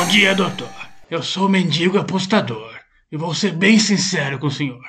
[0.00, 0.70] Bom dia, doutor.
[1.10, 2.72] Eu sou o mendigo apostador
[3.12, 4.80] e vou ser bem sincero com o senhor.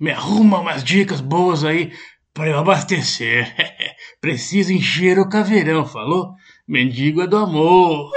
[0.00, 1.92] Me arruma umas dicas boas aí
[2.32, 3.54] para eu abastecer.
[4.18, 6.32] Preciso encher o caveirão, falou?
[6.66, 8.10] Mendigo é do amor.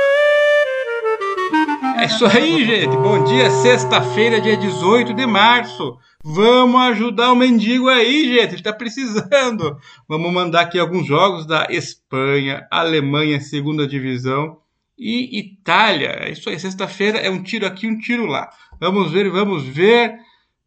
[1.98, 2.96] É isso aí, gente.
[2.96, 5.98] Bom dia, sexta-feira, dia 18 de março.
[6.24, 8.56] Vamos ajudar o mendigo aí, gente.
[8.56, 9.78] Está precisando.
[10.08, 14.58] Vamos mandar aqui alguns jogos da Espanha, Alemanha, segunda divisão
[15.00, 16.10] e Itália.
[16.20, 18.50] É isso aí, sexta-feira é um tiro aqui, um tiro lá.
[18.80, 20.20] Vamos ver, vamos ver.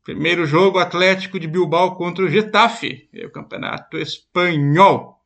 [0.03, 5.21] Primeiro jogo Atlético de Bilbao contra o Getafe, é o campeonato espanhol.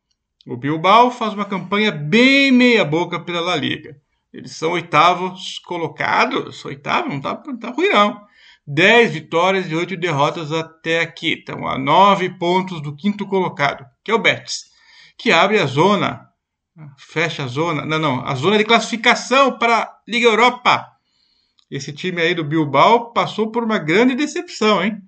[0.46, 3.96] O Bilbao faz uma campanha bem meia-boca pela La Liga.
[4.32, 6.62] Eles são oitavos colocados.
[6.64, 7.08] Oitavo?
[7.08, 8.20] Não tá, não tá ruim, não.
[8.66, 11.34] 10 vitórias e 8 derrotas até aqui.
[11.34, 14.66] Estão a 9 pontos do quinto colocado, que é o Betis,
[15.16, 16.25] que abre a zona,
[16.98, 20.86] fecha a zona, não, não, a zona de classificação para a Liga Europa.
[21.70, 24.98] Esse time aí do Bilbao passou por uma grande decepção, hein?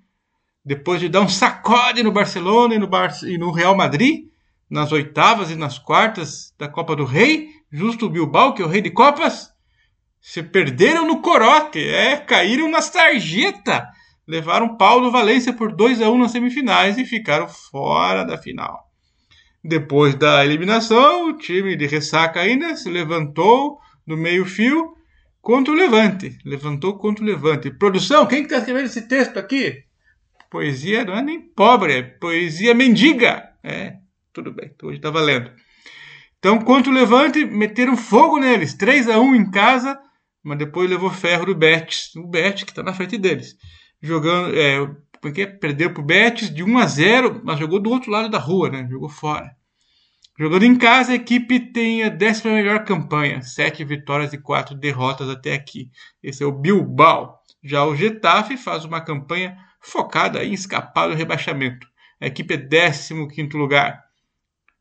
[0.65, 4.25] Depois de dar um sacode no Barcelona e no, Bar e no Real Madrid,
[4.69, 8.67] nas oitavas e nas quartas da Copa do Rei, justo o Bilbao, que é o
[8.67, 9.51] rei de Copas,
[10.19, 13.87] se perderam no corote, é, caíram na sarjeta,
[14.27, 18.88] levaram Paulo Valência por 2 a 1 nas semifinais e ficaram fora da final.
[19.63, 24.93] Depois da eliminação, o time de ressaca ainda se levantou no meio-fio
[25.41, 26.37] contra o Levante.
[26.45, 27.69] Levantou contra o Levante.
[27.71, 29.83] Produção, quem está escrevendo esse texto aqui?
[30.49, 33.49] Poesia não é nem pobre, é poesia mendiga.
[33.63, 33.95] É,
[34.33, 35.51] tudo bem, hoje está valendo.
[36.39, 38.73] Então, contra o Levante, meteram fogo neles.
[38.73, 39.99] 3 a 1 em casa,
[40.41, 42.15] mas depois levou ferro do Betis.
[42.15, 43.55] O Betis, que está na frente deles.
[44.01, 44.79] Jogando, é,
[45.21, 48.29] porque é perdeu para o Betis de 1 a 0, mas jogou do outro lado
[48.29, 48.87] da rua, né?
[48.89, 49.55] Jogou fora.
[50.39, 55.29] Jogando em casa, a equipe tem a décima melhor campanha, sete vitórias e quatro derrotas
[55.29, 55.91] até aqui.
[56.23, 57.39] Esse é o Bilbao.
[57.61, 61.85] Já o Getafe faz uma campanha focada em escapar do rebaixamento.
[62.21, 64.01] A equipe é 15 quinto lugar.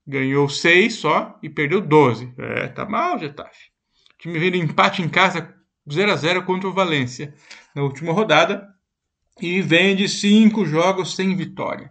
[0.07, 2.33] Ganhou seis só e perdeu 12.
[2.39, 3.71] É, tá mal Getafe.
[4.15, 5.53] O time veio empate em casa
[5.91, 7.35] 0 a 0 contra o Valência
[7.75, 8.78] na última rodada
[9.41, 11.91] e vem de cinco jogos sem vitória.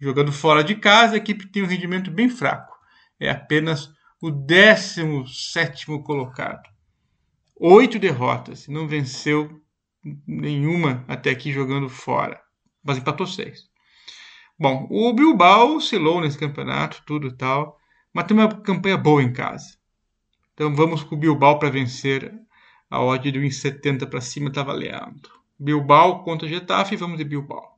[0.00, 2.78] Jogando fora de casa, a equipe tem um rendimento bem fraco
[3.18, 6.68] é apenas o 17 colocado.
[7.56, 9.60] Oito derrotas, não venceu
[10.26, 12.40] nenhuma até aqui jogando fora,
[12.82, 13.68] mas empatou seis.
[14.58, 17.78] Bom, o Bilbao oscilou nesse campeonato, tudo tal,
[18.12, 19.76] mas tem uma campanha boa em casa.
[20.54, 22.32] Então vamos com o Bilbao para vencer.
[22.90, 25.37] A odd do 1,70 para cima está valendo.
[25.58, 27.76] Bilbao contra Getafe, vamos de Bilbao.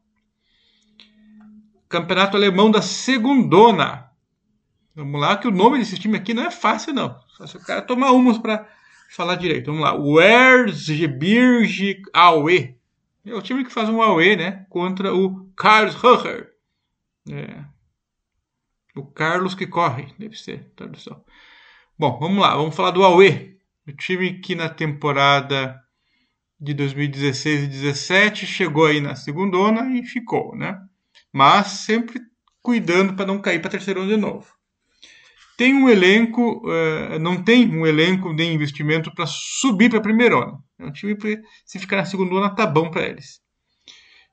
[1.89, 4.11] Campeonato Alemão da Segundona.
[4.95, 7.19] Vamos lá, que o nome desse time aqui não é fácil, não.
[7.29, 8.69] Só se o cara tomar umas para
[9.11, 9.67] falar direito.
[9.67, 9.95] Vamos lá.
[9.95, 12.79] O Erzgebirge Aue.
[13.25, 14.67] É o time que faz um Aue, né?
[14.69, 16.53] Contra o Karlsruher.
[17.31, 17.65] É.
[18.95, 21.25] O Carlos que corre, deve ser tradução.
[21.99, 22.57] Bom, vamos lá.
[22.57, 23.59] Vamos falar do Aue.
[23.87, 25.81] O time que na temporada
[26.61, 30.79] de 2016 e 2017 chegou aí na segundona e ficou, né?
[31.33, 32.21] Mas sempre
[32.63, 34.47] cuidando para não cair para terceirão de novo
[35.61, 40.39] tem um elenco, uh, não tem um elenco de investimento para subir para a primeira
[40.39, 40.59] onda.
[40.79, 43.43] É um time que, se ficar na segunda onda, tá bom para eles.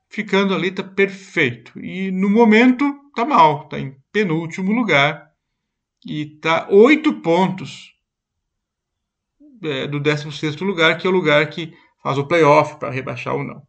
[0.08, 1.78] Ficando ali, tá perfeito.
[1.78, 2.82] E no momento,
[3.14, 5.30] tá mal, tá em penúltimo lugar
[6.06, 7.92] e tá oito pontos
[9.62, 13.44] é, do 16 lugar, que é o lugar que faz o playoff para rebaixar ou
[13.44, 13.62] não.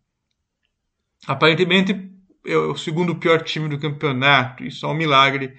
[1.28, 2.10] Aparentemente
[2.46, 5.56] é o segundo pior time do campeonato, e só um milagre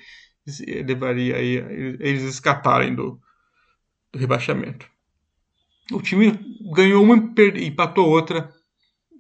[0.85, 1.57] levaria aí
[2.01, 3.21] eles escaparem do,
[4.13, 4.87] do rebaixamento.
[5.93, 6.39] O time
[6.73, 7.17] ganhou uma
[7.57, 8.51] e empatou outra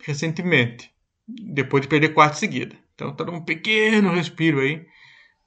[0.02, 0.90] recentemente,
[1.28, 2.78] depois de perder quatro seguidas.
[2.94, 4.86] Então está um pequeno respiro aí.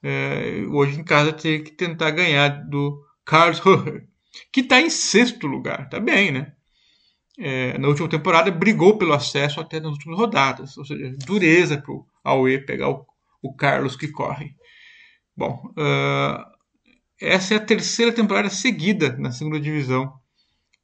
[0.02, 4.02] É, hoje em casa tem que tentar ganhar do Carlos Karlsruhe,
[4.52, 5.84] que está em sexto lugar.
[5.84, 6.52] Está bem, né?
[7.38, 10.76] É, na última temporada brigou pelo acesso até nas últimas rodadas.
[10.76, 13.06] Ou seja, dureza para o Aue pegar o,
[13.42, 14.54] o Carlos que corre.
[15.36, 16.44] Bom, uh,
[17.20, 20.12] essa é a terceira temporada seguida na segunda divisão,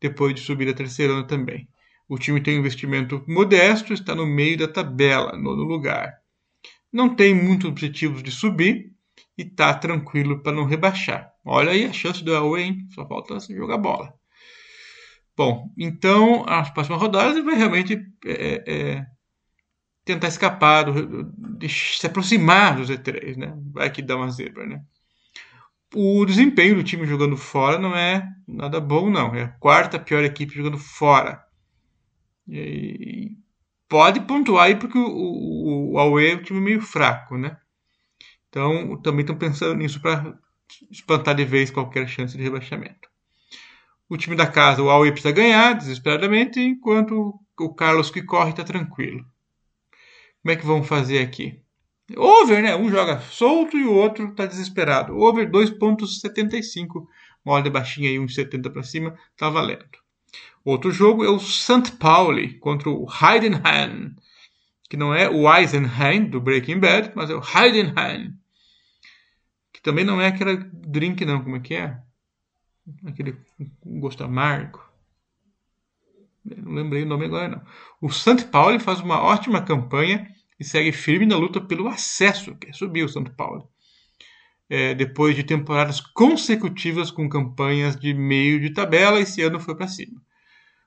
[0.01, 1.69] depois de subir a terceira ano também.
[2.09, 6.19] O time tem um investimento modesto, está no meio da tabela, nono lugar.
[6.93, 8.93] Não tem muitos objetivos de subir
[9.39, 11.33] e está tranquilo para não rebaixar.
[11.45, 12.89] Olha aí a chance do Aue, hein?
[12.91, 14.13] Só falta jogar bola.
[15.37, 19.07] Bom, então as próximas rodadas vai realmente é, é,
[20.05, 23.55] tentar escapar, do, se aproximar do Z3, né?
[23.73, 24.83] Vai que dá uma zebra, né?
[25.95, 29.35] o desempenho do time jogando fora não é nada bom, não.
[29.35, 31.45] É a quarta pior equipe jogando fora.
[32.49, 33.33] E
[33.89, 37.57] pode pontuar aí porque o, o, o Aue é um time meio fraco, né?
[38.49, 40.39] Então também estão pensando nisso para
[40.91, 43.10] espantar de vez qualquer chance de rebaixamento.
[44.11, 48.65] O time da casa, o Aue precisa ganhar desesperadamente, enquanto o Carlos que corre está
[48.65, 49.25] tranquilo.
[50.43, 51.63] Como é que vão fazer aqui?
[52.17, 52.75] Over, né?
[52.75, 55.17] Um joga solto e o outro está desesperado.
[55.17, 57.07] Over 2.75.
[57.45, 59.87] Uma ordem baixinha aí, 1,70 para cima, tá valendo.
[60.65, 61.93] Outro jogo é o St.
[61.97, 64.17] Pauli contra o Heidenheim,
[64.89, 68.35] que não é o Eisenheim do Breaking Bad, mas é o Heidenheim,
[69.73, 71.97] que também não é aquele drink não, como é que é?
[73.07, 73.37] Aquele
[73.85, 74.81] gosto amargo.
[76.45, 77.63] Não lembrei o nome agora não.
[78.01, 78.47] O St.
[78.51, 80.27] Pauli faz uma ótima campanha
[80.59, 83.69] e segue firme na luta pelo acesso, que é subir o São Paulo.
[84.69, 89.89] É, depois de temporadas consecutivas com campanhas de meio de tabela, esse ano foi para
[89.89, 90.23] cima.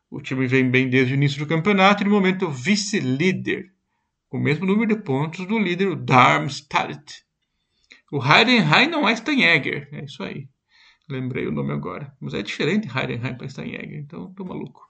[0.09, 3.73] O time vem bem desde o início do campeonato e no momento vice-líder,
[4.29, 7.25] com o mesmo número de pontos do líder, o Darmstadt.
[8.11, 10.47] O Heidenheim não é Steinegger, é isso aí.
[11.09, 12.15] Lembrei o nome agora.
[12.19, 14.81] Mas é diferente Heidenheim para Steinegger, então tô maluco.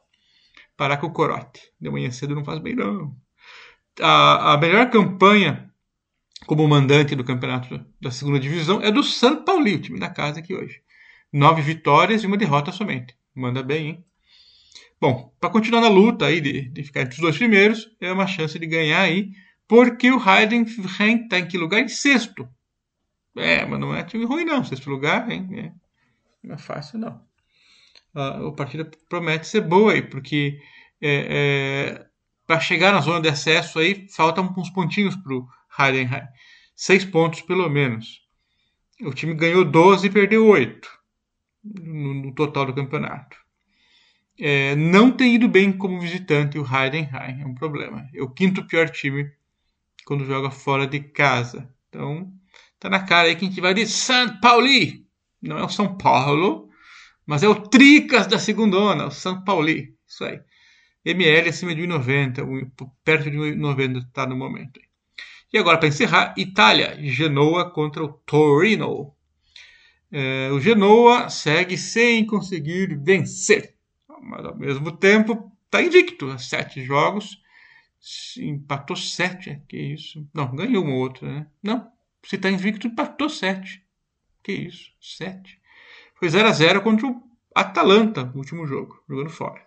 [0.77, 1.61] Parar com o corote.
[1.79, 3.15] De manhã cedo não faz bem, não
[4.01, 5.69] a, a melhor campanha
[6.45, 10.39] como mandante do campeonato da segunda divisão é do São Paulo, o time da casa
[10.39, 10.81] aqui hoje.
[11.31, 13.15] Nove vitórias e uma derrota somente.
[13.33, 14.05] Manda bem, hein?
[14.99, 18.27] Bom, para continuar na luta aí de, de, ficar entre os dois primeiros, é uma
[18.27, 19.31] chance de ganhar aí,
[19.67, 21.81] porque o Heidenheim está em que lugar?
[21.81, 22.47] Em sexto.
[23.35, 25.73] É, mas não é time ruim não, sexto lugar, hein?
[26.43, 27.21] Não é fácil não.
[28.13, 30.59] a partida promete ser boa aí, porque
[31.01, 32.05] é, é,
[32.45, 35.47] para chegar na zona de acesso aí, faltam uns pontinhos para o
[35.79, 36.27] Heidenheim.
[36.75, 38.21] Seis pontos pelo menos.
[39.01, 40.89] O time ganhou 12 e perdeu 8
[41.63, 43.37] no, no total do campeonato.
[44.39, 48.07] É, não tem ido bem como visitante o Heidenheim, é um problema.
[48.13, 49.31] É o quinto pior time
[50.05, 51.69] quando joga fora de casa.
[51.89, 52.31] Então,
[52.79, 55.02] tá na cara aí que a gente vai de São Pauli.
[55.43, 56.69] Não é o São Paulo,
[57.25, 59.95] mas é o Tricas da segunda, o São Pauli.
[60.07, 60.39] Isso aí.
[61.05, 62.71] ML acima de 1,90,
[63.03, 64.79] perto de 1,90 está no momento.
[65.51, 69.13] E agora, para encerrar, Itália, Genoa contra o Torino.
[70.11, 73.75] É, o Genoa segue sem conseguir vencer,
[74.21, 77.41] mas ao mesmo tempo está invicto, sete jogos,
[78.37, 80.27] empatou sete, que isso?
[80.33, 81.47] Não, ganhou um outro, né?
[81.61, 81.91] Não,
[82.23, 83.82] se está invicto, empatou sete.
[84.43, 84.91] Que isso?
[84.99, 85.59] Sete.
[86.15, 87.23] Foi 0 a 0 contra o
[87.55, 89.63] Atalanta, no último jogo, jogando fora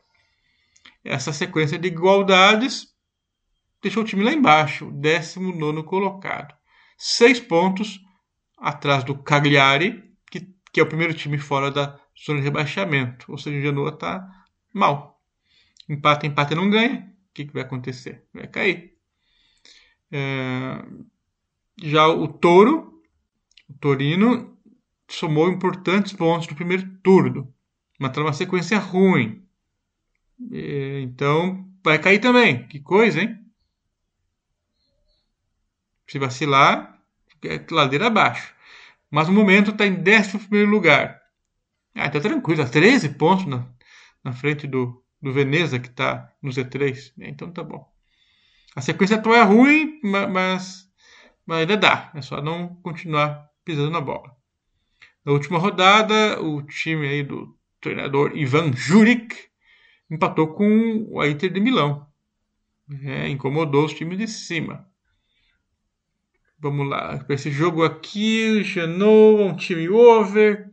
[1.07, 2.95] essa sequência de igualdades
[3.81, 6.55] deixou o time lá embaixo, 19 colocado.
[6.99, 8.01] Seis pontos
[8.59, 13.31] atrás do Cagliari, que, que é o primeiro time fora da zona de rebaixamento.
[13.31, 14.27] Ou seja, o Genoa está
[14.73, 15.23] mal.
[15.89, 17.15] Empate, empate não ganha.
[17.31, 18.25] O que, que vai acontecer?
[18.35, 18.97] Vai cair.
[20.11, 20.83] É...
[21.83, 23.01] Já o Toro,
[23.69, 24.56] o Torino,
[25.09, 27.53] somou importantes pontos no primeiro turno.
[27.99, 29.47] Mas está numa sequência ruim.
[31.03, 32.67] Então, vai cair também.
[32.67, 33.39] Que coisa, hein?
[36.07, 37.01] Se vacilar,
[37.45, 38.55] é ladeira abaixo.
[39.11, 41.21] Mas no momento está em 11 lugar.
[41.95, 43.67] Ah, tá tranquilo, tá 13 pontos na,
[44.23, 47.13] na frente do, do Veneza, que está no Z3.
[47.19, 47.91] Então tá bom.
[48.75, 50.87] A sequência atual é ruim, mas,
[51.47, 52.11] mas ainda dá.
[52.15, 54.36] É só não continuar pisando na bola.
[55.27, 59.37] Na última rodada, o time aí do treinador Ivan Juric
[60.09, 62.07] empatou com o Inter de Milão.
[63.03, 64.89] É, incomodou os times de cima.
[66.61, 70.71] Vamos lá, para esse jogo aqui, Genoa, um time over.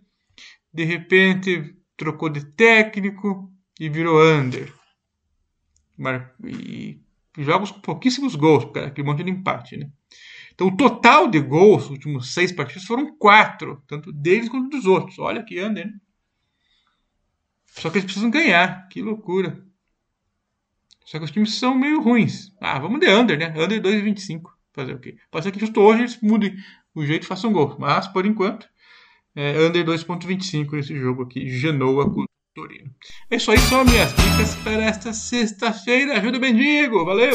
[0.72, 4.72] De repente trocou de técnico e virou under.
[6.46, 7.02] E
[7.40, 9.90] jogos com pouquíssimos gols, porque aquele monte de empate, né?
[10.54, 14.86] Então, o total de gols, os últimos seis partidos, foram quatro, tanto deles quanto dos
[14.86, 15.18] outros.
[15.20, 15.94] Olha que under, né?
[17.66, 18.88] Só que eles precisam ganhar.
[18.88, 19.64] Que loucura.
[21.06, 22.52] Só que os times são meio ruins.
[22.62, 23.54] Ah, vamos de under, né?
[23.58, 24.52] Under 2,25.
[24.74, 25.18] Fazer o quê?
[25.30, 26.56] Pode ser que justo hoje eles mudem
[26.96, 27.76] o jeito e façam gol.
[27.80, 28.68] Mas, por enquanto,
[29.36, 31.50] é under 2,25 nesse jogo aqui.
[31.50, 32.92] Genoa contra Torino.
[33.30, 36.18] É isso aí, são minhas dicas para esta sexta-feira.
[36.18, 37.04] Ajuda o Bendigo.
[37.04, 37.34] Valeu!